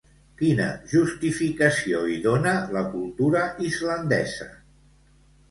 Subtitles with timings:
[0.37, 4.51] Quina justificació hi dona la cultura islandesa?